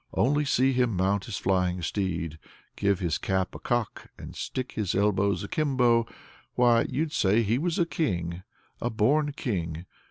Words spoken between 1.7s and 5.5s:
steed, give his cap a cock, and stick his elbows